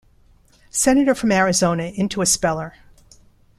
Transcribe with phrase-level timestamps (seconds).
[0.71, 2.73] Senator from Arizona into a speller.